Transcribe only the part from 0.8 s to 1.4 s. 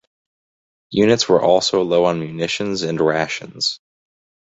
Units were